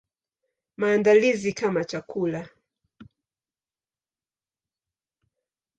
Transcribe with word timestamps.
Maandalizi 0.77 1.53
kama 1.53 1.83
chakula. 1.85 2.49